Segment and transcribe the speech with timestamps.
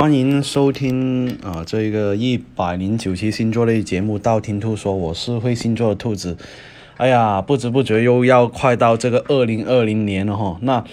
[0.00, 6.36] 欢迎收听啊、这个一百零九期星座类节目《道听途说》，我是会星座的兔子。
[6.98, 10.56] 哎呀，不知不觉又要快到这个二零二零年了哈。
[10.62, 10.84] 那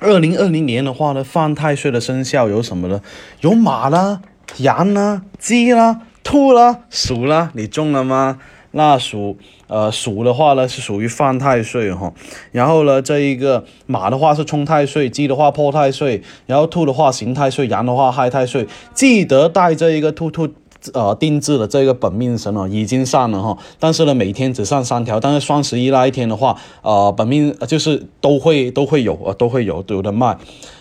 [0.00, 3.02] 二零二零年的话呢，犯太岁的生肖有什么呢？
[3.42, 4.22] 有马啦、
[4.56, 8.38] 羊啦、鸡啦、兔啦、鼠啦，你中了吗？
[8.72, 9.36] 那属
[9.68, 12.12] 呃鼠的话呢是属于犯太岁哈，
[12.50, 20.48] 然后呢这一个马的话是冲太岁，鸡的话破太岁，然后兔的话刑太岁，羊的话害太岁，记得带这一个兔兔。
[20.94, 30.36] 呃，定制的这个本命神哦，已经上了哈，但是呢，每天只上三条，但是双十一那一天的话，呃，本命就是都会都会有呃都会有有的卖，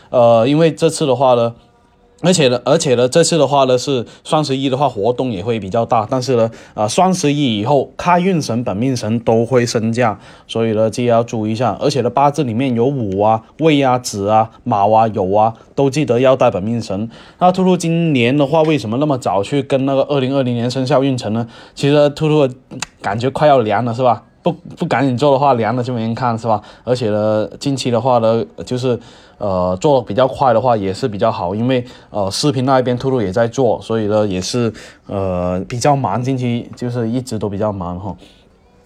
[0.10, 1.54] 呃，因为这次的话呢。
[2.24, 11.76] 而且呢，而且呢，这次的话呢是双十一的话活动也会比较大，但是呢，啊、双十一以后开运神、本命神都会升价，所以呢，记得要注意一下。
[11.82, 17.10] 而且呢，八字里面有午啊、未啊、子啊、卯啊、酉啊，都记得要带本命神。
[17.40, 21.48] 那兔兔今年的话，为什么那么早去跟那个二零二零年生肖运程呢？
[21.74, 22.54] 其实兔兔
[23.02, 24.24] 感觉快要凉了，是吧？
[24.44, 26.62] 不不赶紧做的话，凉了就没人看，是吧？
[26.84, 29.00] 而且呢，近期的话呢，就是
[29.38, 34.74] 呃做比较快的话也是比较好，因为呃视频那一边兔兔也在做，所以呢也是
[35.08, 38.16] 呃比较忙，近期就是一直都比较忙哈。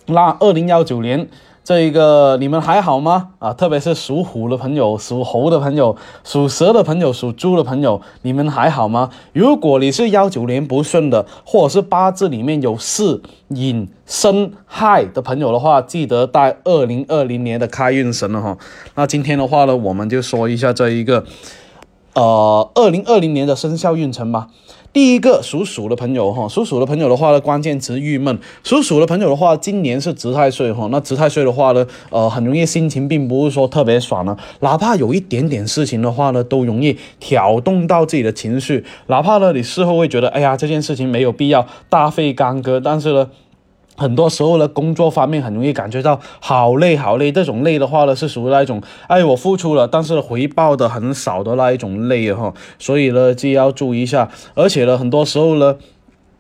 [0.08, 1.28] 那二零幺九年
[1.66, 3.30] 这一个你们还好吗？
[3.40, 9.10] 啊，特别是属虎的朋友、属猴的朋友、属蛇的朋友、属猪的朋友，你们还好吗？
[9.34, 18.56] 如果你是幺九年不顺的，或者是八字里面有巳、寅、申、亥的朋友的话，记得带二零二零年的开运神了哈。
[18.94, 21.26] 那今天的话呢，我们就说一下这一个。
[22.14, 24.48] 呃，二零二零年的生肖运程吧。
[24.96, 28.40] 第一个属鼠的朋友哈，属鼠的朋友的话呢，关键词郁闷。
[28.64, 43.30] 属鼠的朋友的话，今年是值太岁哈，那值太岁的话呢，呃，很容易心情并不是说特别爽呢，哪怕有一点点事情的话呢，都容易挑动到自己的情绪，哪怕呢你事后会觉得，哎呀，这件事情没有必要大费干戈，但是呢。
[43.98, 55.78] 很多时候呢，工作方面很容易感觉到好累好累，这种累的话呢，是属于那一种，哎，我付出了，但是回报的很少的那一种累哈，所以呢，就要注意一下，而且呢，很多时候呢，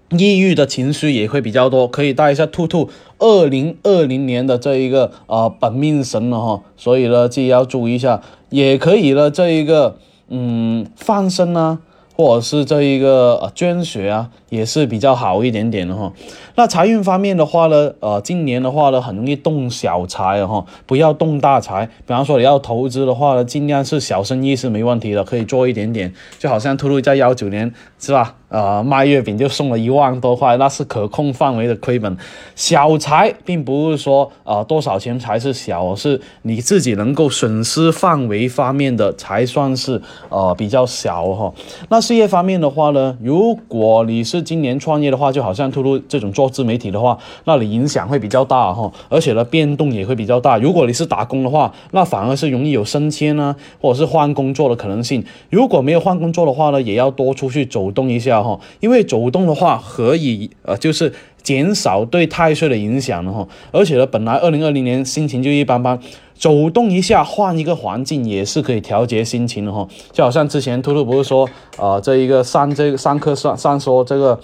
[0.09, 2.89] 抑郁的情绪也会比较多，可以带一下兔兔
[3.19, 11.79] 二零二零年的这一个呃本命神了哈，所以呢，就要注意一下，也可以呢这一个嗯放生啊。
[12.17, 16.11] 或者是这一个呃捐血啊，也是比较好一点点的哈。
[16.55, 21.85] 那财运方面的话呢，呃，今年的话呢，很容易动小财哈，不要动大财。
[21.85, 26.13] 比方说你要投资的话呢，尽量是小生意是没问题的，可以做一点点。
[26.39, 28.35] 就好像兔兔在幺九年是吧？
[28.47, 32.15] 呃，卖月饼就送了一万多块，那是可控范围的亏本。
[32.55, 41.53] 小财并不是说呃多少钱才是小，是你自己能够损失范围方面的才算是呃比较小哈。
[41.89, 50.57] 那事业方面的话呢，如果你是今年创业的话，就好像兔兔这种做自媒体的话，那你影响会比较大哈，而且呢变动也会比较大。
[50.57, 55.25] 如果你是打工的话，那反而是容易有升迁啊，或者是换工作的可能性。
[55.49, 61.11] 如果没有换工作的话呢，也要多出去走动一下哈，因为走动的话可以呃就是。
[61.45, 65.99] 减少对太岁的影响了哈，而且呢，本来二零二零年心情就一般般，
[66.37, 69.87] 走动一下，换一个环境也是可以调节心情的哈。
[70.11, 74.39] 就好像之前兔兔不是说，呃，这一个上这个上课上上说这个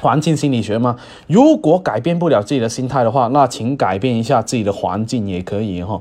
[0.00, 0.96] 环境心理学吗？
[1.26, 6.00] 如果改变不了自己的心态的话，那请改变一下自己的环境也可以哈。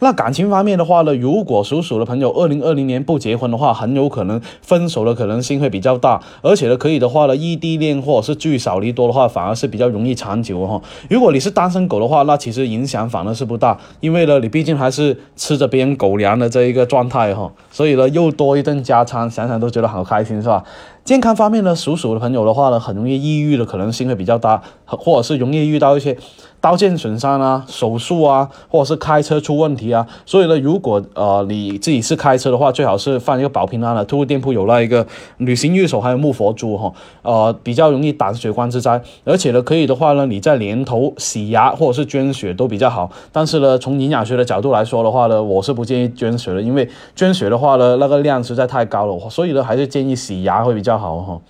[0.00, 10.80] 那感情方面的话呢，如果属鼠的朋友二零二零年不结婚的话，很有可能分手的可能性会比较大，而且呢，可以的话呢，异地恋或者是聚少离多的话，反而是比较容易长久哈。
[11.10, 20.62] 如果你是单身狗的话，那其实影响反而是不大，因为呢，你毕竟还是吃着别人狗粮的这一个状态哈，所以呢，又多一顿加餐，想想都觉得好开心是吧？
[21.08, 26.18] 健康方面呢，属鼠的朋友的话呢，很容易抑郁的可能性会比较大，或者是容易遇到一些。
[26.60, 34.04] 刀剑损伤啊，手术啊，或者是开车出问题啊，所以呢，如果呃你自己是开车的话，最好是放一个保平安的。
[34.04, 35.06] 兔兔店铺有那一个
[35.36, 39.00] 旅行玉手，还有木佛珠哈，呃，比较容易挡血光之灾。
[39.22, 43.08] 而且呢，可以的话呢，你在年头洗牙或者是捐血都比较好。
[43.30, 51.42] 但是呢，从营养学的角度来说的话呢，我是不建议捐血的，因为捐血的话呢，那个量实在太高了，所以呢，还是建议洗牙会比较好哈。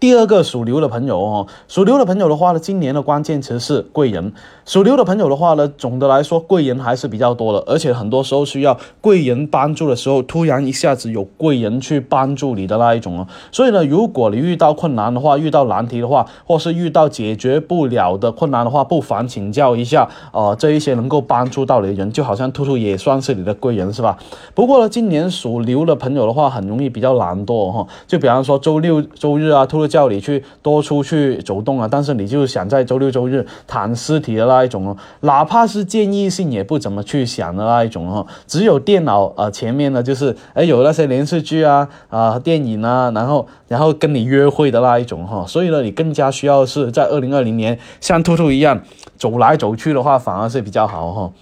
[0.00, 4.32] 第二个属牛的朋友哦，属牛的朋友的话呢，今年的关键词是贵人。
[4.64, 13.26] 属牛的朋友的话呢，总的来说贵人还是比较多的，而且很多时候需要贵人帮助的时候，突然一下子有贵人去帮助你的那一种哦。
[13.50, 24.16] 所以呢，如果你遇到困难的话，遇到难题的话，或是遇到解决不了的困难的话，不妨请教一下啊，这一些能够帮助到你的人，就好像兔兔也算是你的贵人是吧？
[24.54, 48.80] 不过呢，今年属牛的朋友的话，很容易比较懒惰哈，就比方说周六周日啊，兔兔叫你去多出去走动啊，但是你就想在周六周日躺尸体的那一种哦，哪怕是建议性也不怎么去想的那一种哦，只有电脑啊前面呢就是哎有那些连续剧啊啊电影啊，然后然后跟你约会的那一种哈，所以呢你更加需要是在二零二零年像兔兔一样
[49.16, 51.32] 走来走去的话，反而是比较好哈。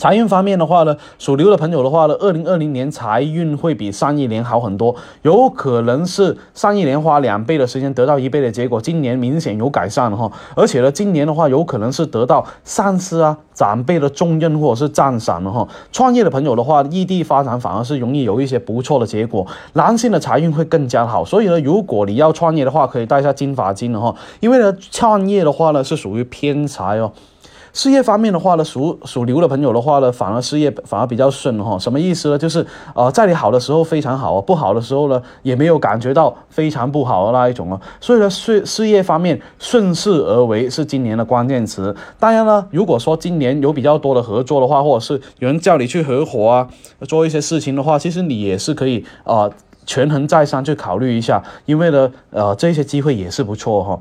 [0.00, 10.32] 财运方面的话呢，属牛的朋友的话呢，二零二零年财运会比上一年好很多，有可能是上一年花两倍的时间得到一倍的结果，今年明显有改善了哈。
[10.56, 15.68] 而且呢，今年的话有可能是得到上司啊、长辈的重任或者是赞赏的哈。
[15.92, 21.22] 创业的朋友的话，异地发展反而是容易有一些不错的结果，男性的财运会更加好。
[21.22, 27.12] 所以呢，如果你要创业的话，可以带一下金发金的哈，因为呢，创业的话呢是属于偏财哦。
[27.72, 31.78] 事业方面的话呢，属属牛的朋友的话呢，反而事业反而比较顺哈。
[31.78, 32.38] 什么意思呢？
[32.38, 37.80] 就是呃，在你好的时候非常好，不好的时候呢，也没有感觉到非常不好的那一种哦。
[38.00, 41.94] 所以呢，事事业方面顺势而为是今年的关键词。
[42.18, 46.68] 当然呢，如果说今年有比较多的合作的话，或者是有人叫你去合伙啊，
[47.08, 49.48] 做一些事情的话，其实你也是可以啊，
[49.86, 53.98] 权衡再三去考虑一下，因为呢，呃，这些机会也是不错哈。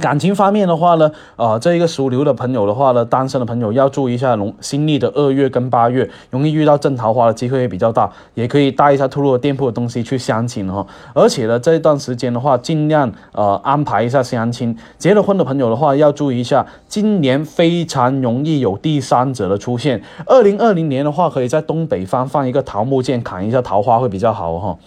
[0.00, 10.84] 感情方面的话呢，呃，这一个属牛的朋友的话呢，单身的朋友要注意一下，农新历的二月跟八月，容易遇到正桃花的机会也比较大，也可以带一下兔兔的店铺的东西去相亲哈。
[11.14, 14.76] 而且呢，这一段时间的话，尽量呃安排一下相亲。
[14.98, 20.02] 结了婚的朋友的话，要注意一下，今年非常容易有第三者的出现。
[20.26, 24.78] 二零二零年的话，可以在东北方放一个桃木剑，砍一下桃花会比较好哈。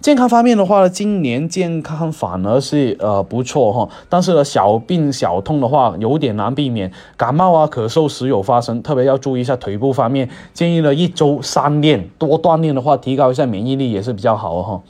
[0.00, 14.80] 健康方面的话呢，今年健康反而是呃不错哈，但是呢小病小痛的话有点难避免，感冒啊咳嗽时有发生，特别要注意一下腿部方面，建议呢一周三练，多锻炼的话，提高一下免疫力也是比较好哈。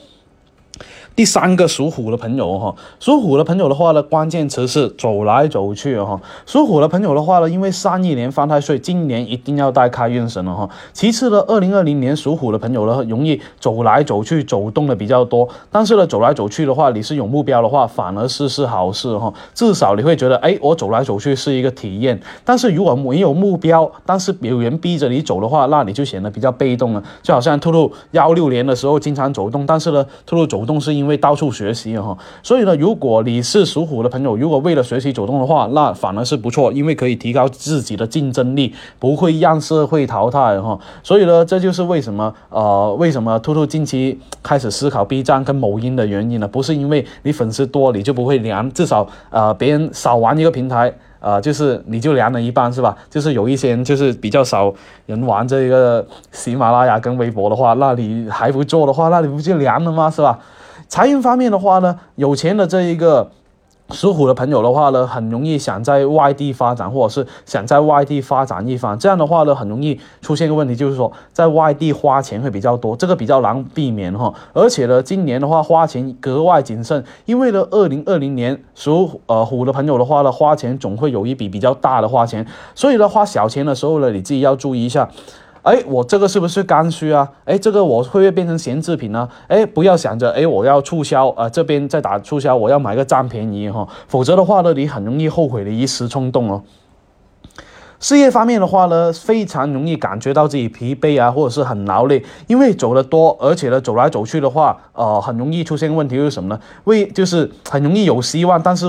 [1.19, 6.21] 第三个属虎的朋友哈，属虎的朋友的话呢，关键词是走来走去哈。
[6.47, 10.71] 属虎的朋友的话呢，因为上一年犯太岁，今年一定要带开运神了哈。
[10.93, 15.49] 其次呢，二零二零年属虎的朋友呢，容易走来走去，走动的比较多。
[15.73, 19.35] 但是呢，走来走去的话，你是有目标的话，反而是是好事哈。
[19.53, 22.21] 至少你会觉得，哎，我走来走去是一个体验。
[22.45, 27.03] 但是如果没有目标，但是有人逼着你走的话，那你就显得比较被动了。
[27.25, 31.08] 就好像兔兔幺六年的时候经常走动，但是呢，兔兔走动是因为。
[31.09, 40.79] 会到处学习哈，所以呢，如果你是属虎的朋友，如果为了学习走动的话，那反而是不错，因为可以提高自己的竞争力，不会让社会淘汰哈。
[41.03, 46.47] 所以呢，这就是为什么呃，为什么兔兔近期开始思考 B 站跟某音的原因呢？
[46.47, 50.95] 不是因为你粉丝多你就不会凉，至少呃别人少玩一个平台。
[51.21, 52.97] 啊，就是你就凉了一半是吧？
[53.11, 54.73] 就是有一些人就是比较少
[55.07, 60.09] 人玩这个喜马拉雅跟微博的话，那你还不做的话，那你不就凉了吗？
[60.09, 60.39] 是吧？
[60.89, 63.31] 财运方面的话呢，有钱的这一个。
[63.91, 68.99] 属虎的朋友的话呢，很容易想在外地发展，或者是想在外地发展一番。
[68.99, 74.35] 这样的话呢，很容易出现一个问题，就是说在外地花钱会比较多，这个比较难避免哈。
[74.53, 85.09] 而且呢，今年的话花钱格外谨慎，因为呢，二零二零年属呃虎的朋友的话呢，花钱总会有一笔比较大的花钱，所以呢，花小钱的时候呢，你自己要注意一下。
[85.63, 87.29] 哎，我这个是不是刚需啊？
[87.45, 89.29] 哎，这个我会不会变成闲置品呢？
[89.49, 96.63] 哎，不要想着哎，我要促销啊，这边在打促销，我要买个占便宜哈，否则的话呢，你很容易后悔的一时冲动哦。
[98.01, 106.61] 事业方面的话呢，非常容易感觉到自己疲惫啊，或者是很劳累，因为走得多，而且呢，走来走去的话，呃，很容易出现问题是什么呢？
[106.85, 108.87] 为就是很容易有希望，但是。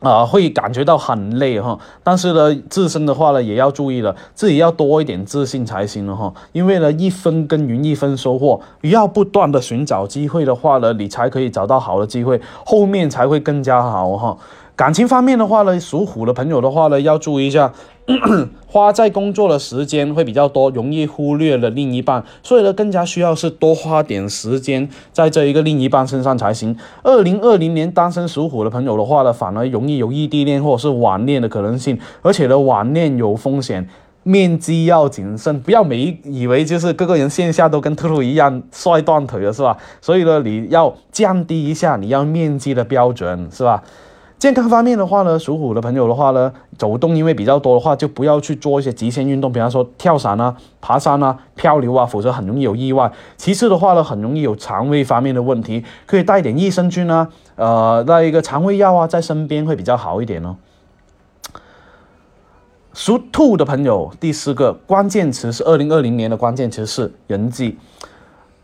[0.00, 6.32] 啊，会感觉到很累哈，但是呢，自身的话呢，也要注意了，自己要多一点自信才行了哈。
[6.52, 14.36] 因为呢，一分耕耘一分收获，要不断的寻找机会的话呢，你才可以找到好的机会，后面才会更加好哈。
[14.80, 17.70] 感情方面的话呢，属虎的朋友的话呢，要注意一下，
[18.66, 26.74] 花在工作的时间会比较多，容易忽略了另一半，所以呢，更加需要是多花点时间在这一个另一半身上才行。
[27.02, 33.86] 二零二零年单身属虎的朋友的话呢，反而容易有异地恋或者是网恋的可能性，而且呢，网恋有风险。
[34.22, 39.76] 面积要谨慎，不要每以为就是各个人线下都跟兔兔一样帅断腿了，是吧？
[40.00, 43.82] 所以呢，你要降低一下你要面积的标准，是吧？
[44.40, 53.12] 健康方面的话呢，属虎的朋友的话呢，走动因为比较多的话，就不要去做一些极限运动，比方说跳伞啊、爬山啊、漂流啊，否则很容易有意外。
[53.36, 60.56] 其次的话呢，很容易有肠胃方面的问题，可以带点益生菌啊，呃，那一个肠胃药啊，在身边会比较好一点哦。
[62.94, 67.76] 属兔的朋友，第四个关键词是二零二零年的关键词是人际。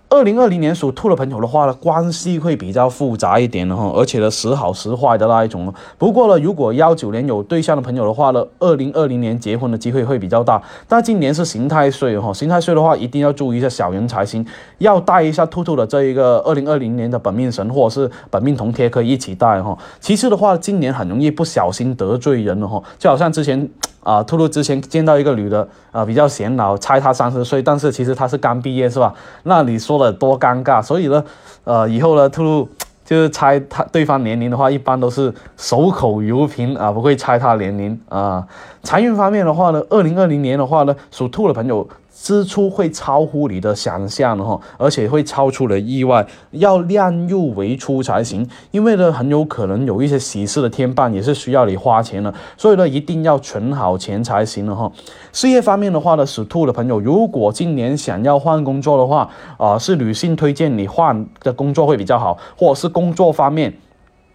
[0.09, 5.73] 二零二零年属兔的朋友的话呢，关系会比较复杂一点的哈，而且呢时好时坏的那一种。
[5.99, 10.63] 不过呢，如果幺九年有对象的朋友的话呢，二零二零年结婚的机会会比较大。
[10.87, 14.47] 但今年是刑太岁哈，刑太岁的话一定要注意一下小人财星，
[14.79, 19.77] 要带一下兔兔的这一个二零二零年的本命神或者是本命铜贴可以一起带哈。
[19.99, 23.69] 其次的话，今年很容易不小心得罪人了哈，就好像之前。
[24.07, 29.13] 啊，兔兔之前见到一个女的，啊，比较显老，猜她三十岁，但是其实她是刚毕业，是吧？
[29.43, 31.25] 那你说的多尴尬，所以呢，
[31.65, 32.69] 呃，以后呢，兔兔
[33.05, 38.47] 就是猜他对方年龄的话，一般都是守口如瓶啊，不会猜他年龄啊。
[38.83, 41.89] 财运方面的话呢，二零二零年的话呢，属兔的朋友。
[42.19, 48.49] 支出会超乎你的想象哈，而且会超出了意外，要量入为出才行。
[48.71, 54.91] 因为呢，很有可能有一些喜事的添办也是需要你花钱的，所以呢，一定要存好钱才行了哈。
[55.31, 63.75] 事业方面的话呢，属兔的朋友，如果今年想要换工作的话，啊，是女性推荐你换的工作会比较好，或者是工作方面。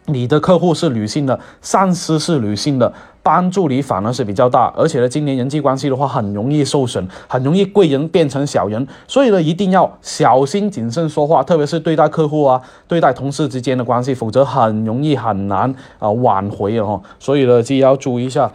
[0.07, 2.91] 你的客户是女性的，上司是女性的，
[3.23, 17.01] 帮助你反而是比较大，而且呢，今年人际关系的话很容易受损，很容易贵人变成小人，所以呢，一定要小心谨慎说话，特别是对待客户啊，对待同事之间的关系，否则很容易很难啊挽回哦。
[17.19, 18.51] 所以呢，就要注意一下。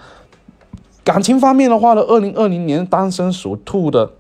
[1.05, 4.11] 感情方面的话呢，二零二零年单身属兔的。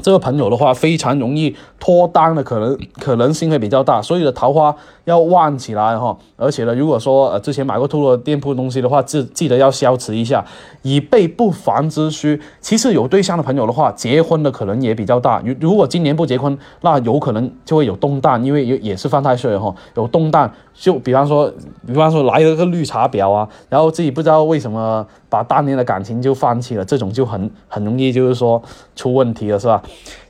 [0.00, 4.72] 这个朋友的话，非常容易脱单的可能可能性会比较大，所以的桃花
[5.04, 6.16] 要旺起来哈。
[6.36, 10.44] 而且呢，如果说呃之前买过兔兔店铺东西的话，记记得要消磁一下，
[10.82, 12.40] 以备不防之需。
[12.60, 15.42] 其实有对象的朋友的话，结婚的可能也比较大。
[15.44, 20.48] 如如果今年不结婚，那有可能就会有动荡，因为也也是犯太岁哈，有动荡。
[20.72, 21.52] 就比方说，
[21.84, 28.62] 比方说来了个绿茶婊啊，然后自己不知道为什么把当年的感情就放弃了，这种就很很容易就是说
[28.94, 29.82] 出问题了，是吧？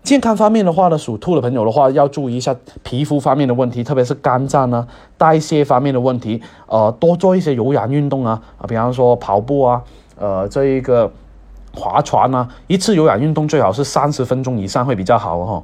[0.03, 9.81] 健康方面的话呢，属兔的朋友的话要注意一下皮肤方面的问题，特别是肝脏呢、代谢方面的问题，呃，多做一些有氧运动啊，啊，比方说跑步啊，
[10.19, 11.11] 呃，这一个
[11.73, 15.63] 划船啊，一次有氧运动最好是三十分钟以上会比较好哈。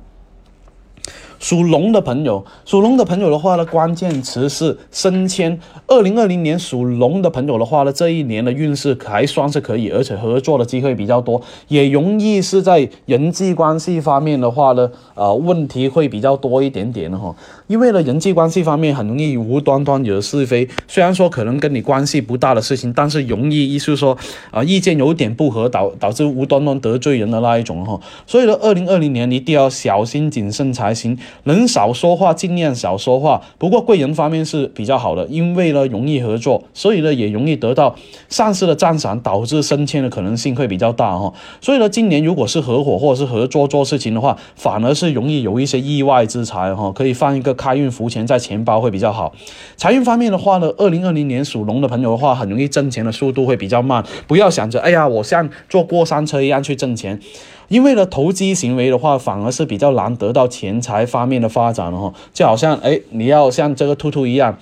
[1.38, 5.58] 属龙的朋友，属龙的朋友的话呢，关键词是升迁。
[5.86, 17.34] 二零二零年属龙的朋友的话呢，这一年的运势还算是可以，而且合作的机会比较多，也容易是在人际关系方面的话呢，呃，问题会比较多一点点的哈。
[17.68, 24.16] 因为呢，人际关系方面很容易无端端惹是非，虽然说可能跟你关系不大的事情，但是容易意思说
[24.50, 28.00] 啊，意见有点不合，导导致无端端得罪人的那一种哈。
[28.26, 31.16] 所以呢，二零二零年一定要小心谨慎才行。
[31.44, 33.40] 能少说话，尽量少说话。
[33.58, 37.94] 不过贵人方面是比较好的，因为呢容易合作，所以呢也容易得到
[38.30, 41.30] 上司的赞赏，导致升迁的可能性会比较大哈。
[41.60, 46.90] 所以呢，今年如果是合伙或者是合作做事情的话，反而是容易有一些意外之财哈。
[46.92, 49.34] 可以放一个开运福钱在钱包会比较好。
[49.76, 54.02] 财运方面的话呢，二零二零年属龙的朋友的话，很容易挣钱的速度会比较慢。
[54.26, 57.20] 不要想着哎呀，我像坐过山车一样去挣钱。
[57.68, 62.14] 因为呢，投机行为的话，反而是比较难得到钱财方面的发展了哈。
[62.32, 64.56] 就好像哎，你要像这个兔兔一样，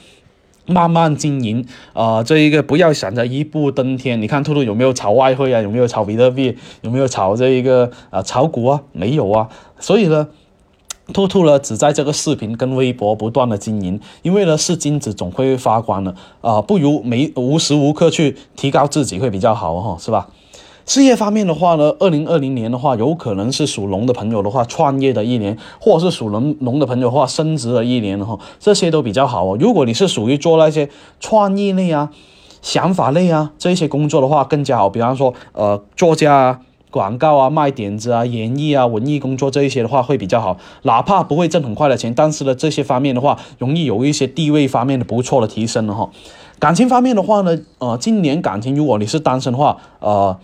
[0.67, 4.21] 慢慢经营啊，这一个不要想着一步登天。
[4.21, 5.61] 你看兔兔有没有炒外汇啊？
[5.63, 6.57] 有没有炒比特币？
[6.81, 8.83] 有没有炒这一个啊炒股啊？
[8.91, 9.49] 没有啊。
[9.79, 10.27] 所以呢，
[11.13, 20.29] 兔兔呢只在这个视频跟微博不断的经营，因为呢是金子总会发光的啊，不如没无时无刻去提高自己会比较好哈，是吧？
[20.85, 29.57] 事业方面的话呢，二零二零年的话，有可能是属龙的朋友的话创业的一年，或者是属龙龙的朋友的话升职的一年哈，这些都比较好哦。
[29.61, 32.11] 如果你是属于做那些创意类啊、
[32.63, 34.89] 想法类啊这些工作的话，更加好。
[34.89, 36.61] 比方说，呃，作家啊、
[36.97, 40.57] 广告啊、卖点子啊、演艺啊、文艺工作这一些的话会比较好。
[40.85, 46.09] 哪怕不会挣很快的钱，但是呢，这些方面的话，容易有一些地位方面的不错的提升了哈。
[46.59, 50.35] 感情方面的话呢，呃，今年感情如果你是单身的话，呃。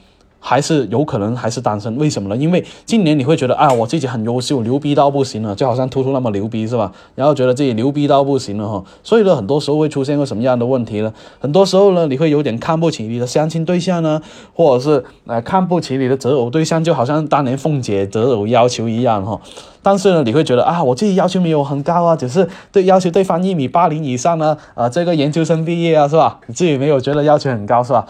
[0.45, 2.37] 还是有可能还是单身，为什么呢？
[2.37, 6.91] 因为今年你会觉得啊，我自己很优秀，牛逼到不行了，就好像突突那么牛逼是吧？
[7.15, 11.15] 然后觉得自己牛逼到不行了哈，所以呢，很多时候会出现个什么样的问题呢？
[11.39, 14.21] 很多时候呢，你会有点看不起你的相亲对象呢，
[14.53, 19.41] 或者是呃看不起你的择偶对象，就好像当年凤姐择偶要求一样哈。
[19.85, 26.41] 但是呢，你会觉得啊，我自己要求没有很高啊，只是对要求对方一米八零以上呢，啊，这个研究生毕业啊，是吧？
[26.49, 28.07] 你自己没有觉得要求很高是吧？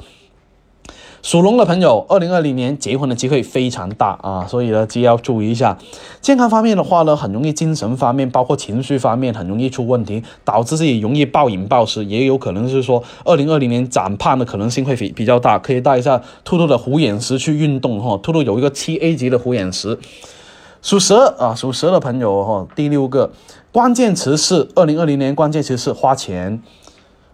[1.23, 5.79] 属龙的朋友，二零二零年结婚的机会非常大啊，所以呢，就要注意一下
[6.21, 19.97] 健康方面的话呢，很容易精神方面，包括情绪方面，很容易出问题，导致自己容易暴饮暴食，也有可能是说二零二零年长胖的可能性会比比较大，可以带一下兔兔的虎眼石去运动哈，兔兔有一个七 A 级的虎眼石。
[20.83, 23.31] 属蛇啊，属蛇的朋友哈，第六个
[23.71, 26.61] 关键词是二零二零年关键词是花钱。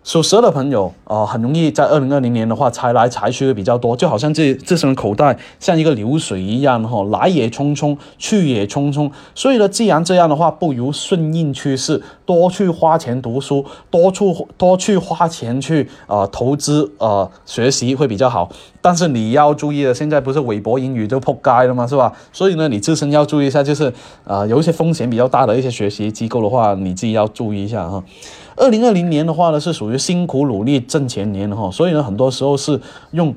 [0.08, 9.10] 属蛇的朋友啊，很容易在二零二零年的话，财来财去的比较多，就好像这这身口袋像一个流水一样哈，来也匆匆，去也匆匆。
[9.34, 18.48] 所以呢，既然这样的话，不如顺应趋势，多去花钱读书，多处多去花钱去啊投资啊学习会比较好。
[18.80, 21.86] 但是你要注意的，现在不是韦博英语就扑街了吗？
[21.86, 22.10] 是吧？
[22.32, 23.92] 所以呢，你自身要注意一下，就是
[24.24, 28.02] 啊有一些风险比较大的一些学习机构的话，你自己要注意一下哈。
[28.58, 32.80] 二零二零年的话呢，是属于辛苦努力挣钱年哈，所以呢，很多时候是
[33.12, 33.34] 用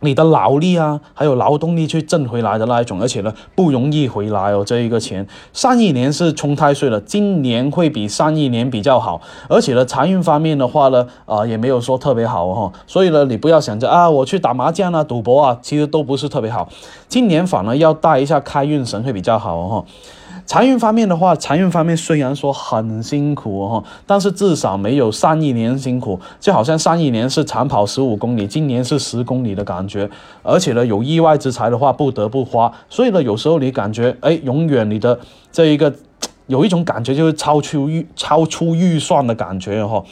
[0.00, 4.64] 你的劳力啊，还有劳动力去挣回来的那一种，而且呢，不容易回来哦。
[4.64, 12.72] 这一个钱，上一年是冲太岁了，今年会比上一年比较好，而且呢，财运方面的话呢，啊，也没有说特别好哈。
[12.86, 16.68] 所以呢，你不要想着啊，我去打麻将啊、赌博啊，其实都不是特别好。
[17.08, 19.84] 今年反而要带一下开运神会比较好哈。
[20.50, 30.10] 财运方面的话，财运方面虽然说很辛苦哈，但是至少没有上一年辛苦，就好像上一年是长跑十五公里，今年是十公里的感觉，
[30.42, 35.16] 而且呢，有意外之财的话不得不花，所以呢，有时候你感觉哎，永远你的
[35.52, 35.94] 这一个
[36.48, 40.02] 有一种感觉就是超出预超出预算的感觉哈。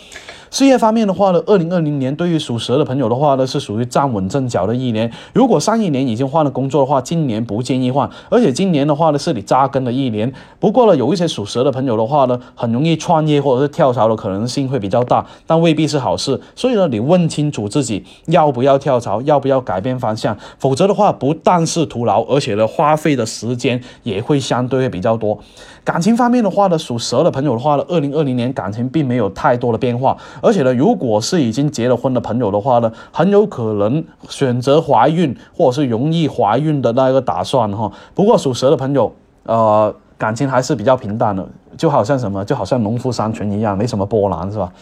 [0.50, 5.10] 事业方面的话呢，二零二零年对于属蛇的朋友的话呢，是属于站稳阵脚的一年。
[5.32, 8.08] 如果上一年已经换了工作的话，今年不建议换。
[8.30, 10.32] 而且今年的话呢，是你扎根的一年。
[10.58, 16.40] 不过呢，有一些属蛇的朋友的话呢，很容易创业或者是跳槽的可能性会比较大，但未必是好事。
[16.56, 20.36] 所以呢，你问清楚自己要不要跳槽，要不要改变方向。
[20.58, 25.38] 否则的话，不但是徒劳，而且呢，花费的时间也会相对会比较多。
[25.84, 30.16] 感情方面的话呢，属蛇的朋友的话呢，二零二零年感情并没有太多的变化。
[30.42, 37.90] 而且呢，如果是已经结了婚的朋友的话呢，很有可能选择怀孕或者是容易怀孕的那一个打算哈。
[38.14, 39.12] 不过属蛇的朋友，
[39.44, 41.46] 呃，感情还是比较平淡的，
[41.76, 44.72] 就好像什么，就好像农夫山泉一样，没什么波澜，是吧？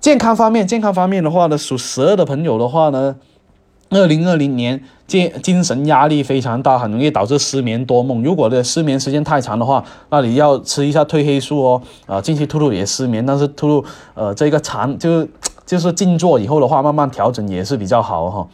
[0.00, 3.16] 健康方面，健康方面的话呢，属蛇的朋友的话呢。
[3.92, 8.22] 二零二零年精精神压力非常大，很容易导致失眠多梦。
[8.22, 11.82] 如果的失眠时间太长的话，那你要吃一下褪黑素哦。
[12.06, 15.28] 啊，近期兔兔也失眠，但是兔兔呃这个长就
[15.66, 18.48] 就是静坐以后的话，慢慢调整也是比较好哈。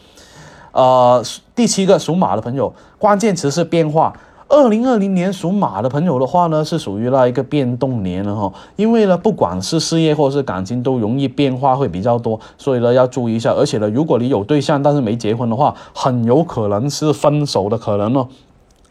[0.73, 1.25] 呃，
[1.55, 4.13] 第七个属马的朋友，关键词是变化。
[4.49, 13.53] 二零二零年属马的朋友的话呢，是属于那一个变动年了哈，因为呢，不管是事业或是感情，都容易变化会比较多，所以呢要注意一下。
[13.53, 18.29] 而且呢，如果你有对象但是没结婚的话，很有可能是分手的可能哦。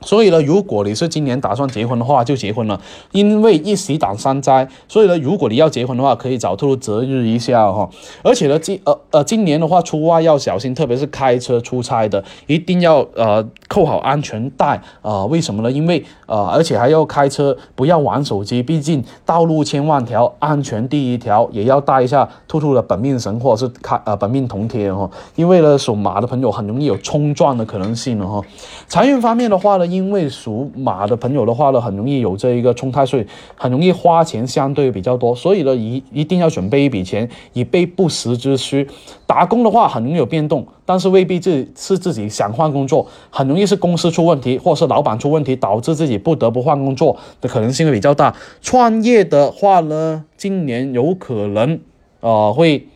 [0.01, 2.79] 所以呢，如果你是今年打算结婚的话，就结婚了，
[3.13, 4.69] 因为一喜挡三灾。
[4.87, 7.89] 所以呢，如果你要结婚的话，可以找兔兔择日一下哈。
[8.21, 15.25] 而且呢，今呃呃，今年的话出外要小心，特别是开车出差的，一定要呃扣好安全带啊。
[15.25, 15.71] 为什么呢？
[15.71, 25.09] 因为呃，而且还要开车，不要玩手机，毕竟道路千万条，安全第一条，也要带一下兔兔的本命神或者是开呃本命铜贴哈。
[25.35, 28.41] 因为呢，属马的朋友很容易有冲撞的可能性了哈。
[28.87, 29.87] 财运方面的话呢。
[29.87, 33.25] 因为属马的朋友的话呢，很容易有这一个冲太岁，
[33.55, 38.87] 很容易花钱相对比较多，所以呢一一定要准备一笔钱以备不时之需。
[39.25, 48.33] 打工的话很容易有变动，但是未必自是自己想换工作，很容易是公司出问题，或是老板出问题，导致自己不得不换工作的可能性会比较大。
[48.61, 51.79] 创业的话呢，今年有可能
[52.21, 52.87] 呃会。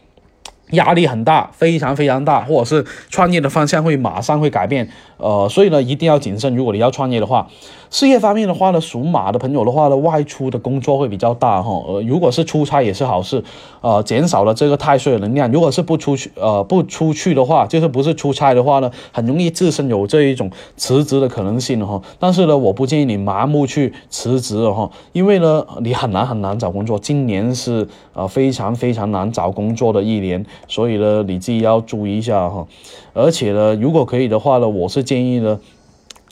[0.72, 4.90] 压力很大，非常非常大，或者是创业的方向会马上会改变，
[5.22, 6.56] 呃，所以呢，一定要谨慎。
[6.56, 7.48] 如果你要创业的话，
[7.90, 13.44] 事业方面的话呢，属马的朋友的话呢，外出的工作会比较大哈，呃，如果是出差也是好事，
[13.82, 15.52] 呃，减少了这个太岁的能量。
[15.52, 22.02] 如果是不出去，呃，不出去的话，就是不是出差的话呢，很容易自身有这一种辞职的可能性哈。
[22.18, 26.98] 但是呢，我不建议你盲目去辞职哈，因为呢，你很难很难找工作。
[26.98, 30.46] 今年是呃非常非常难找工作的一年。
[30.68, 32.66] 所以呢，你自己要注意一下哈。
[33.14, 35.60] 而且呢，如果可以的话呢，我是建议呢。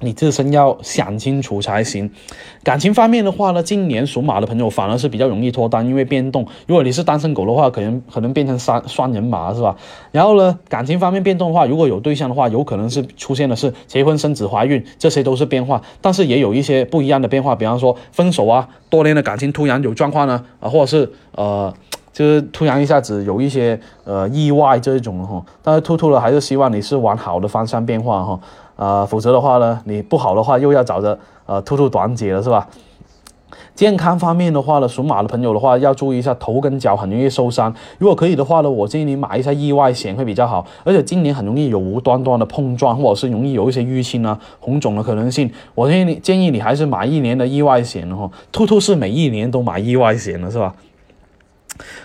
[0.02, 2.10] 你自身要想清楚才行。
[2.64, 6.48] 感情方面的话呢，今年属马的朋友反而是比较容易脱单，因为变动。
[6.68, 9.76] 如果你是单身狗的话，可能可能变成双双人马是吧？
[10.14, 15.82] 然后呢，感情方面变动的话，如果有对象的话，有可能是出现的是结婚、生子、怀孕，这些都是变化。
[16.00, 21.74] 但是也有一些不一样的变化，比方说分手啊，多年的感情突然有状况呢，啊，或者是呃，
[22.12, 25.44] 就是突然一下子有一些呃意外这一种哈。
[25.62, 28.40] 但是兔兔呢，还是希望你是往好的方向变化哈。
[28.76, 32.68] 啊，否则的话呢，你不好的话又要找着呃兔兔短解了是吧？
[33.76, 37.74] 健康方面的话呢，属马的朋友的话要注意一下头跟脚很容易受伤。
[37.98, 40.66] 如果可以的话呢，我建议你买一下意外险会比较好。
[40.84, 45.50] 而且今年很容易有无端端的碰撞，或者是容易有一些淤青啊、红肿的可能性。
[45.76, 48.30] 我建议你建议你还是买一年的意外险哈。
[48.52, 50.76] 兔兔是每一年都买意外险的是吧？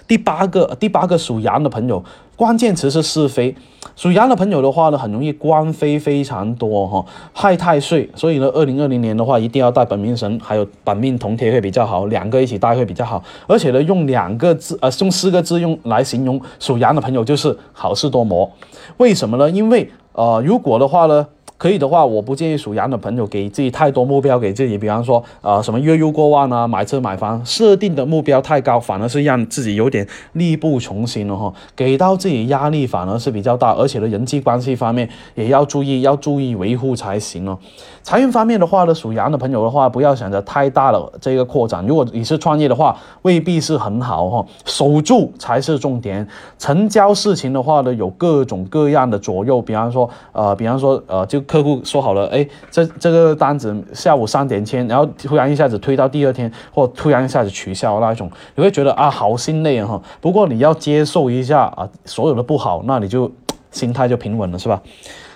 [0.06, 2.02] 第八个，第八个属羊的朋友，
[2.36, 3.54] 关键词是是非。
[3.96, 8.10] 属羊的朋友的话呢，很容易官非非常多哈，害太岁。
[8.14, 13.22] 所以呢，二零二零年的话，一定要带本命神还有本命铜贴会比较好，两个一起带会比较好。
[13.46, 18.50] 而且呢，用两个字，呃，用四个字用来形容属羊的朋友，就是好事多磨。
[18.96, 19.48] 为什么呢？
[19.50, 21.26] 因为呃，如果的话呢。
[21.56, 31.54] 可以的话，我不建议属羊的朋友给自己太多目标，给自己，比方说，呃，什么月入过万啊，买车买房，设定的目标太高，反而是让自己有点力不从心了哈。
[31.76, 37.56] 给到自己压力反而是比较大，而且呢，人际关系方面也要注意，要注意维护才行哦。
[38.02, 41.86] 财运方面的话呢，属羊的朋友的话，不要想着太大了这个扩展。
[41.86, 46.26] 如果你是创业的话，未必是很好哈，守住才是重点。
[46.58, 51.43] 成交事情的话呢，有各种各样的左右，比方说，呃，比方说，呃，就。
[51.46, 60.00] 客户说好了，哎，这这个单子下午三点签，然后突然一下子推到第二天，或突然一下子取消那一种，你会觉得啊，好心累哈。
[60.20, 63.30] 不过你要接受一下啊，所有的不好，那你就
[63.70, 64.82] 心态就平稳了，是吧？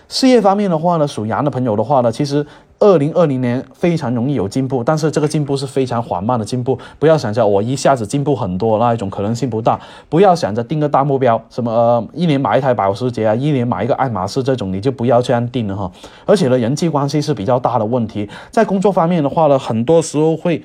[0.09, 2.47] 事业方面的话呢，属羊的朋友的话呢，其实。
[2.81, 6.79] 二零二零年非常容易有进步，但是这个进步是非常缓慢的进步。
[6.99, 9.79] 不要想着我一下子进步很多那一种可能性不大。
[10.09, 15.91] 不要想着定个大目标，什么一年买一台保时捷啊，一年买一个爱马仕这种，你就不要这样定了哈。
[16.25, 18.29] 而且呢，人际关系是比较大的问题。
[18.51, 20.63] 在工作方面的话呢，很多时候会。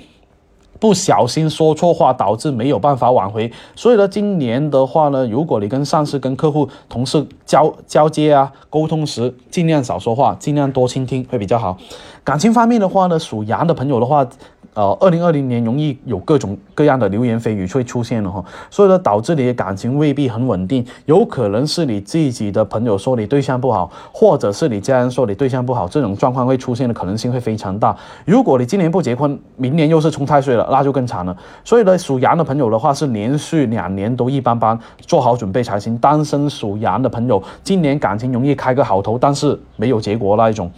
[0.84, 3.50] 不小心说错话，导致没有办法挽回。
[3.74, 11.78] 所以呢，今年的话呢，如果你跟上司、跟客户、同事交交接啊、沟通时，尽量少说话，尽量多倾听，会比较好。
[12.26, 14.28] 感情方面的话呢，属羊的朋友的话。
[14.76, 27.96] 呃，二零二零年容易有各种各样的流言蜚语会出现了哈，所以呢，导致你的感情未必很稳定，有可能是你自己的朋友说你对象不好，或者是你家人说你对象不好，这种状况会出现的可能性会非常大。
[28.26, 31.38] 如果你今年不结婚，明年又是冲太岁了，那就更惨了。
[31.64, 35.96] 所以呢，属羊的朋友的话是连续两年都一般般，做好准备才行。
[36.00, 40.72] 单身属羊的朋友，今年感情容易开个好头，但是没有结果那一种。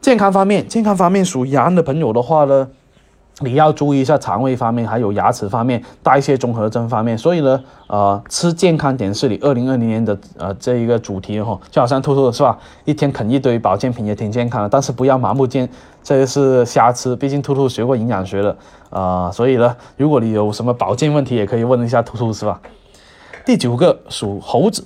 [0.00, 2.68] 健康方面，健康方面属羊的朋友的话呢？
[3.40, 7.16] 你要注意一下肠胃方面，还有牙齿方面、代谢综合征方面。
[7.18, 11.58] 所以呢，呃，吃健康点是你二零二零年的呃这一个主题哈。
[11.70, 12.58] 就好像兔兔是吧？
[12.86, 15.68] 一天啃一堆保健品也挺健康的，但是不要盲目健，
[16.02, 17.14] 这是瞎吃。
[17.14, 18.56] 毕竟兔兔学过营养学的
[18.88, 22.58] 啊，所以呢，如果你有什么保健问题，也可以问一下兔兔是吧？
[23.44, 24.82] 第九个属猴子。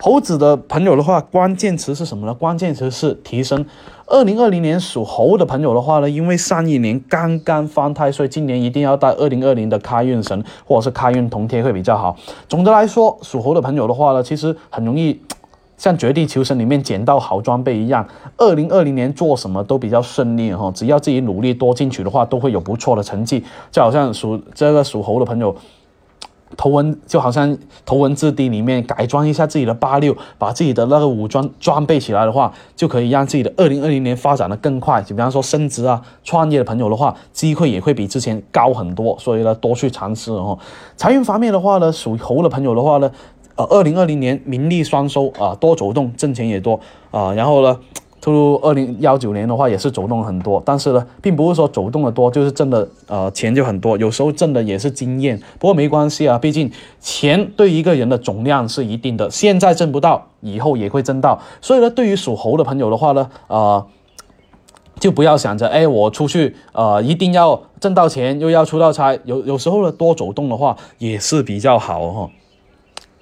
[0.00, 2.32] 猴子的朋友的话，关键词是什么呢？
[2.32, 3.66] 关键词是提升。
[4.06, 12.16] 二零二零年属猴的朋友的话呢，因为上一年刚刚犯太岁，今年一定要带二零二零的开运神或者是开运铜贴会比较好。
[12.48, 15.20] 总的来说，属猴的朋友的话呢，其实很容易
[15.76, 18.06] 像绝地求生里面捡到好装备一样。
[18.36, 23.44] 二零二零年做什么都比较顺利哈，只要自己努力多进取的话，都会有不错的成绩。
[23.72, 25.56] 就好像属这个属猴的朋友。
[26.56, 35.02] 头文就好像头文字 D 里面改装一下自己的八六，把自己的那个武装装备起来的话，就可以让自己的二零二零年发展的更快。
[35.02, 39.16] 就比方说升职啊、创业的朋友的话，机会也会比之前高很多。
[39.18, 40.58] 所以呢，多去尝试哦。
[40.96, 43.10] 财运方面的话呢，属猴的朋友的话呢，
[43.56, 46.80] 呃，二零二零年名利双收啊，多走动，挣钱也多
[47.10, 47.32] 啊。
[47.34, 47.78] 然后呢。
[48.20, 55.38] 出二零幺九年的话也是走动很多，但是呢，并不是说走动的多就是挣的呃钱就很多，有时候挣的也是经验。
[55.58, 61.40] 不过没关系啊，毕竟钱对一个人的总量是一定的，现在挣不到，以后也会挣到。
[61.60, 63.86] 所以呢，对于属猴的朋友的话呢，呃，
[64.98, 72.30] 就不要想着哎，我出去呃一定要挣到钱，又要出到差，有有时候呢多走动的话也是比较好哦。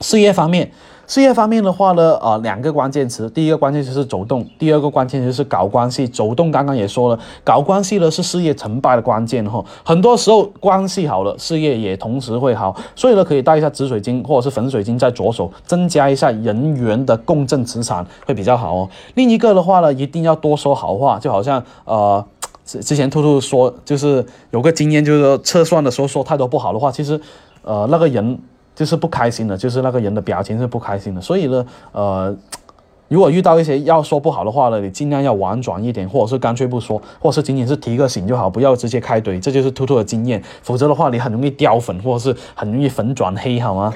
[0.01, 0.73] 事业方面。
[1.07, 6.07] 事业方面的话呢，呃，两个关键词，第一个关键词是走动，第二个关键词是搞关系。
[6.09, 9.65] 走动刚刚也说了，搞关系呢是事业成败的关键哈。
[9.85, 12.75] 很多时候关系好了，事业也同时会好。
[12.97, 18.89] 所以呢，可以带一下紫水晶或者是粉水晶在左手，增加一下人员的共振磁场会比较好哦。
[19.15, 22.25] 另一个的话呢，一定要多说好话，就好像呃，
[22.65, 27.21] 之之前兔兔说，就是有个经验，就是说测算的时候说太多不好的话，其实
[27.63, 28.41] 呃那个人。
[28.77, 32.37] 就是不开心的，就是那个人的表情是不开心的，所以呢，呃，
[33.09, 43.93] 如果遇到一些要说不好的话呢，你尽量要婉转一点，或者是干脆不说，或者是仅仅是提个醒就好，不要直接开怼，这就是兔兔的经验，否则的话你很容易掉粉，或者是很容易粉转黑，好吗？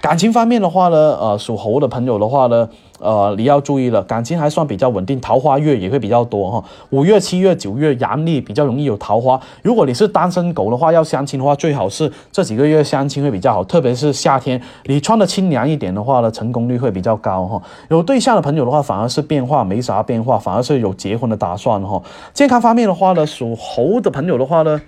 [0.00, 2.68] 感情方面的话呢，呃，属猴的朋友的话呢。
[3.00, 6.64] 呃，你要注意了，感情还算比较稳定，桃花月也会比较多哈。
[6.90, 9.40] 五月、七月、九月阳历比较容易有桃花。
[9.62, 17.62] 如果你是单身狗的话，要相亲的话，最好是这几个月相亲会比较好，特别是夏天，你穿的清凉一点的话呢，成功率会比较高哈。
[17.88, 22.02] 有对象的朋友的话，反而是变化没啥变化，反而是有结婚的打算哈。
[22.34, 24.78] 健康方面的话呢，属猴的朋友的话呢，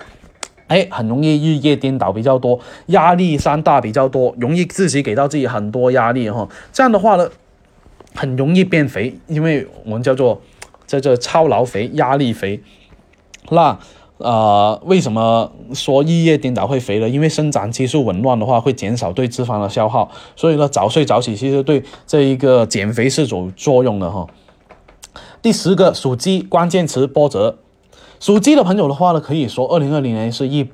[0.67, 6.47] 哎，很容易日夜颠倒比较多，压力山大比较多，容易自己给到自己很多压力哈。
[6.75, 7.27] 这样的话呢。
[8.15, 10.41] 很容易变肥，因为我们叫做
[10.87, 12.61] 叫做超劳肥、压力肥。
[13.51, 13.79] 那
[14.19, 17.09] 呃，为什么说日夜颠倒会肥呢？
[17.09, 24.27] 因为生长激素紊乱的话，会减少对脂肪的消耗，所以呢，早睡早起其实对这一个减肥是有作用的哈。
[25.41, 27.59] 第十个属鸡，关键词波折。
[28.21, 30.69] 属鸡的朋友的话呢，可以说二零二零年是一。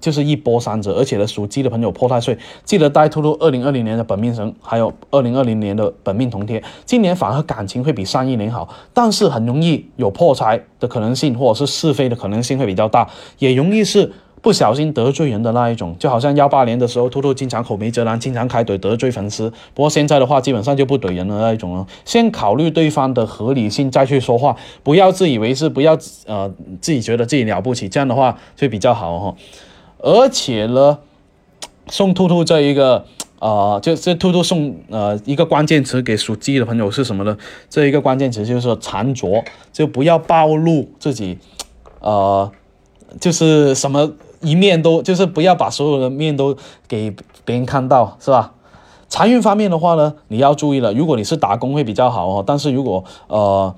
[0.00, 6.62] 就是一波三折，而且呢，属鸡的朋友破太岁，记得带兔兔二零二零年的本命神，还有二零二零年的本命铜贴。
[6.84, 13.08] 今年反而感情会比上一年好，但是很容易有破财的可能性，或者是是非的可能性会比较大，
[13.38, 15.96] 也容易是不小心得罪人的那一种。
[15.98, 19.48] 就好像幺八年的时候，兔兔经常口没遮拦，经常开怼得罪粉丝。
[19.72, 21.86] 不过现在的话，基本上就不怼人的那一种了。
[22.04, 29.34] 先考虑对方的合理性再去说话，不要自以为是，不要呃自己觉得自己了不起，这样的话就比较好哈。
[29.98, 30.98] 而且呢，
[31.86, 33.04] 送兔兔这一个，
[33.38, 37.38] 呃，就这兔兔送呃一个关键词给属鸡的朋友是什么呢？
[37.70, 41.38] 这一个关键词就是说藏拙，就不要暴露自己，
[42.00, 42.50] 呃，
[43.20, 48.52] 就是什么一面都，就是不要把所有的面都给别人看到，是吧？
[49.08, 53.74] 财运方面的话呢，你要注意了，如果你是打工会比较好哦，但是如果呃。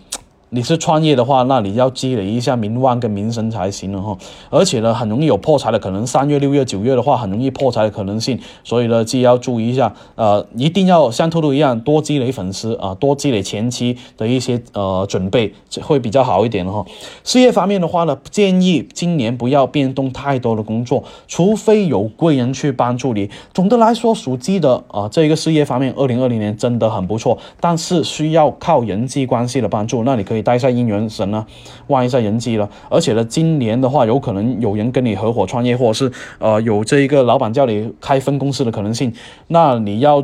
[0.55, 4.17] 你是创业的话，那你要积累一下名望跟名声才行了哈。
[4.51, 8.38] 而且呢，很容易有破财的可能，三月、六月、九月的话，很容易破财的可能性。
[8.62, 16.85] 所以呢，记要注意一下，呃，一定要像兔兔一样多积累粉丝啊，多积累前期的一些呃准备，会比较好一点哈。
[17.25, 23.29] 事业方面的话呢，建议今年不要变动太多的工作，除非有贵人去帮助你。
[23.53, 30.05] 总的来说，属鸡的啊，这个事业方面，二零二零年真的很不错，但是需要靠人际关系的帮助。
[30.05, 30.43] 那你可以。
[30.44, 31.44] 带一下姻缘神呢，
[31.88, 32.70] 旺一下人机了。
[32.88, 39.12] 而且呢，今年的话，有可能有人跟你合伙创业，或者是呃有这一个老板叫你开分公司的可能性，
[39.48, 40.22] 那你要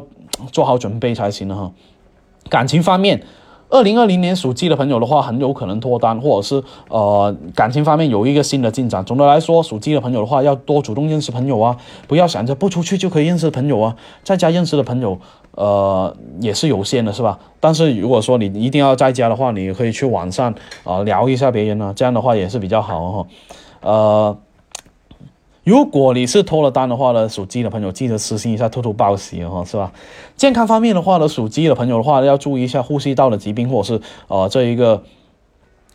[0.52, 1.72] 做好准备才行了哈。
[2.48, 3.22] 感情方面。
[3.72, 9.04] 二零二零年属鸡的朋友的话，很有可能脱单，或者是呃感情方面有一个新的进展。
[9.04, 11.76] 总的来说，属鸡的朋友的话，要多主动认识朋友啊，
[12.09, 15.20] 不要想着不出去就可以认识朋友啊，在家认识的朋友，
[15.53, 17.39] 呃也是有限的，是吧？
[17.61, 23.27] 但是如果说你一定要在家的话，你可以去网上啊聊一下别人呢，这样的话也是比较好哈，
[23.83, 24.39] 呃。
[25.63, 29.93] 如果你是脱了单的话呢，属鸡的朋友记得私信一下兔兔报喜哦，是吧？
[30.35, 35.03] 健康方面的话呢，属鸡的朋友的话要注意一下呼吸道的疾病，或者是呃这一个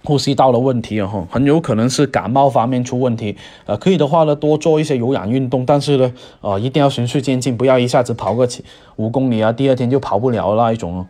[0.06, 3.36] 呼吸道的问题哦，很有可能是感冒方面出问题。
[3.66, 8.48] 呃，可以的话呢，多做一些有氧运动，但是呢，呃，一定要循序渐进，不要一下子跑个
[8.96, 11.08] 五公里啊，第二天就跑不了那一种哦。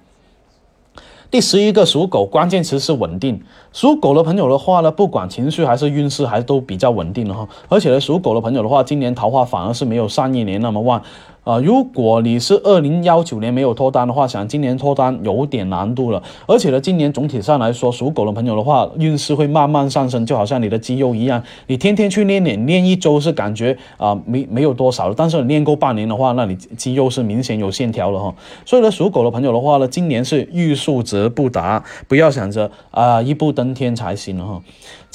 [1.32, 3.42] 第十一个属狗，关键词是稳定。
[3.74, 7.50] 属狗的朋友的话呢，不管情绪还是运势，还都比较稳定的哈。
[7.68, 11.02] 而且呢，属狗的朋友的话，今年桃花反而是没有上一年那么旺。
[11.46, 16.22] 啊，如果你是二零幺九年没有脱单的话，想今年脱单有点难度了。
[16.48, 28.34] 而且呢，今年总体上来说，属狗的朋友的话，运势会慢慢上升，就好像你的肌肉一样，你天天去练练，练一周是感觉啊没没有多少了，但是你练够半年的话，那你肌肉是明显有线条了哈。
[28.66, 34.60] 所以呢，属狗的朋友的话呢，今年是欲速则不达，不要想着啊一步登天才行了哈。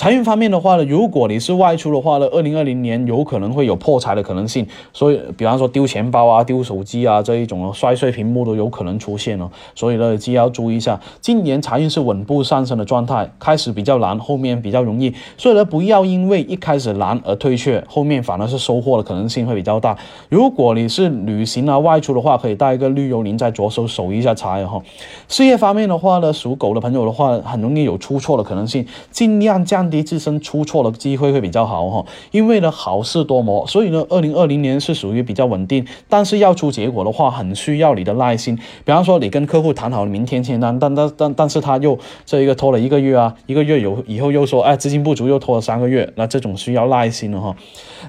[0.00, 6.26] 财运方面的话呢，如果你是外出的话呢，二零二零年有可能会有破财的可能性，所以比方说丢钱包。
[6.26, 9.50] 啊、丢手机啊这一种摔碎屏幕都有可能出现哦。
[9.74, 15.12] 所以呢，既要注意一下，今年财运是稳步上升的状态，开始比较难，后面比较容易。
[15.36, 19.98] 所以呢，不要因为一开始难而退却，后面反而是收获的可能性会比较大。
[20.30, 24.80] 如果你是旅行啊外出的话，可以带一个绿幽灵在左手守一下财哈。
[25.28, 32.07] 事业方面的话呢，属狗的朋友的话，很容易有出错的可能性，尽量降低自身出错的机会会比较好哈。
[32.31, 38.57] 因为呢，好事多磨，所以呢，二零二零年是属于比较稳定，但是要出结果的话，很需要你的耐心。
[38.85, 47.57] 比方说，你跟客户谈好了明天签单，但但但但是他又这一个拖了一个月啊，一个月有以后又说，哎，资金不足，又拖了三个月，那这种需要耐心的哈。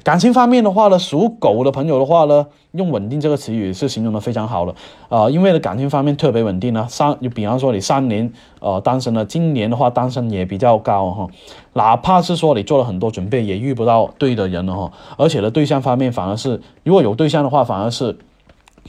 [0.04, 4.76] 感情方面的话呢，属狗的朋友的话呢，用稳定这个词语是形容的非常好了
[5.10, 6.88] 啊，因为呢，感情方面特别稳定呢。
[6.90, 11.28] 三，就比方说你三年呃单身了，今年的话单身也比较高哈，
[11.74, 14.92] 哪怕是说你做了很多准备，也遇不到对的人了哈。
[15.18, 18.18] 而且呢，对象方面反而是，如果有对象的话，反而是。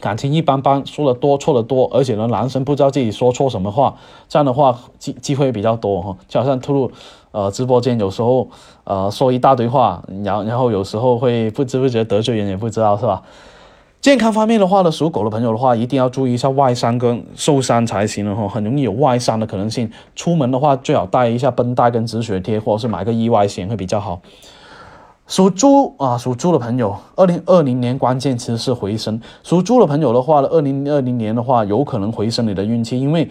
[0.00, 3.94] 感情一般般，说的多错的多，而且呢，男生不知道自己说错什么话，
[4.26, 6.16] 这样的话机机会比较多哈。
[6.26, 6.90] 就好像吐露，
[7.30, 8.48] 呃，直播间有时候
[8.84, 13.22] 呃说一大堆话，然后然后有时候会不知不觉得罪人，也不知道是吧？
[14.02, 19.88] 健康方面的话呢，属狗的朋友的话，一定要注意一下外伤跟受伤才行了哈，很容易有外伤的可能性。
[20.16, 24.20] 出门的话，最好带一下绷带跟止血贴，或者是买个意外险会比较好。
[25.28, 29.20] 属猪啊，属猪的朋友，二零二零年关键词是回升。
[29.44, 33.30] 属猪的朋友的话呢，二零二零年的话，有可能回升你的运气，因为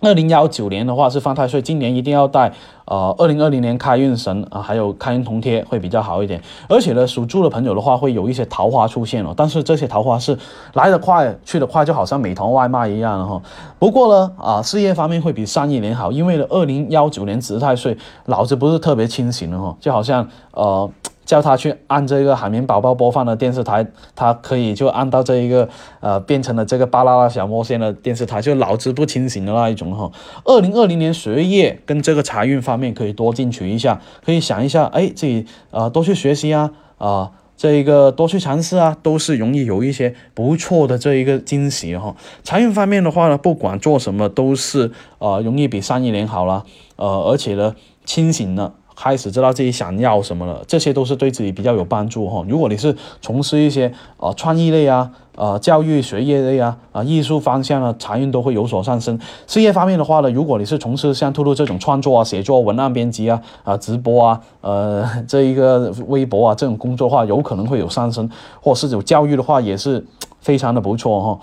[0.00, 2.52] 二零幺九年的话是犯太岁，今年一定要带
[2.84, 6.40] 呃二零二零年开运神啊，还有开运铜贴会比较好一点。
[6.68, 10.38] 而且呢，属猪的朋友的话，会有一些桃花出现哦，但是这些桃花是
[10.74, 13.42] 来得快去得快，就好像美团外卖一样哈。
[13.78, 20.88] 不过呢，啊，事业方面会比上一年好，因为呢，二零幺九年值太岁，脑子不是特别清醒的哈，就好像呃。
[21.28, 23.86] 叫他去按这个海绵宝宝播放的电视台，
[24.16, 25.68] 他可以就按到这一个，
[26.00, 30.10] 呃，变成了这个巴啦啦小魔仙的电视台，就脑子不清醒的那一种哈。
[30.46, 42.16] 二零二零年学业跟这个财运方面可以多进取一下，可以想一下，哎，自己啊多去学习啊，啊，这一个多去尝试啊，都是容易有一些不错的这一个惊喜哈。
[42.42, 46.64] 财运方面的话呢，不管做什么都是呃容易比上一年好了，
[46.96, 47.74] 呃，而且呢
[48.06, 48.72] 清醒了。
[49.00, 52.44] 开始知道自己想要什么了，这些都是对自己比较有帮助哈。
[52.48, 59.16] 如果你是从事一些呃创意类啊、呃教育学业类啊、啊艺术方向啊，财运都会有所上升。
[59.46, 68.28] 事业方面的话呢，如果你是从事像兔兔这种创作啊、写作、文案编辑啊、啊直播啊、呃这一个微博啊这种工作的话，有可能会有上升，
[68.60, 70.04] 或是有教育的话，也是
[70.40, 71.38] 非常的不错哈。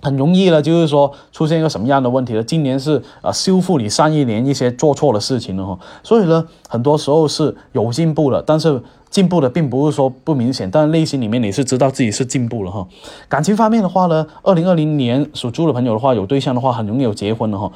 [0.00, 2.42] 很容易了，就是说出现一个什么样的问题呢？
[2.42, 8.80] 今年是啊修复你上一年一些做错的事情了哈，所以呢，很多时候是有进步了，但是
[9.10, 12.86] 进步的并不是说不明显，但是内心里面你是知道自己是进步了哈。
[13.28, 17.72] 感情方面的话呢，二零二零年属猪的朋友的话，有对象的话，很容易有结婚了哈。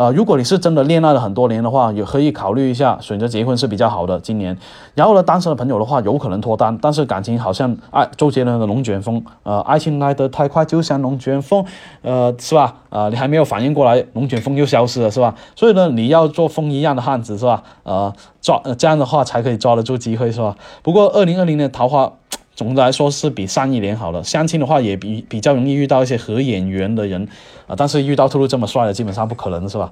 [0.00, 4.18] 呃，如果你是真的恋爱了很多年的话，也可以考虑一下选择结婚是比较好的。
[4.18, 4.56] 今年，
[4.94, 11.62] 然后呢，单身的朋友的话，有可能脱单，但是感情好像爱周杰伦的龙卷风，呃，爱情来得太快，就像龙卷风，
[12.00, 12.76] 呃，是吧？
[12.88, 15.34] 呃，你还没有反应过来，龙卷风又消失了，是吧？
[15.54, 17.62] 所以呢，你要做风一样的汉子，是吧？
[17.82, 18.10] 呃，
[18.40, 20.56] 抓这样的话才可以抓得住机会，是吧？
[20.82, 22.10] 不过二零二零年桃花。
[22.54, 27.26] 总的来说是比上一年好了，相亲的话也比比较容易遇到一些合眼缘的人
[27.66, 29.88] 啊，但是遇到兔兔这么帅的基本上不可能是吧？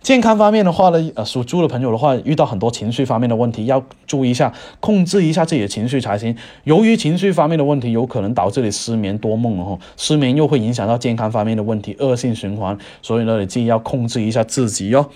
[0.00, 6.34] 健康方面的话呢，呃，属猪的朋友的话遇到很多情绪方面的问题，要注意一下，控制一下自己的情绪才行。
[6.64, 12.78] 由于情绪方面的问题，有可能导致你失眠多梦哦，失眠又会影响到健康方面的问题，恶性循环。
[13.02, 15.10] 所以呢，你自己要控制一下自己哟。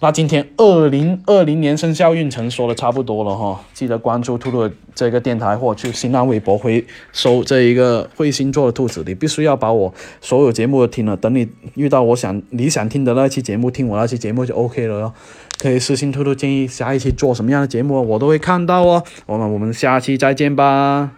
[0.00, 15.12] 那今天二零二零年生肖运程说的差不多了哈，记得关注兔兔这个电台或去新浪微博回收这一个会星座的兔子，你必须要把我所有节目都听了，等你遇到我想你想听的那期节目，听我那期节目就 OK 了哟。
[15.58, 19.02] 可以私信兔兔建议下一期做什么样的节目，我都会看到哦。
[19.26, 21.17] 我们我们下期再见吧。